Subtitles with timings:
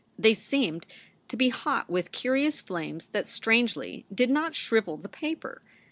[0.17, 0.87] They seemed
[1.27, 5.61] to be hot with curious flames that strangely did not shrivel the paper.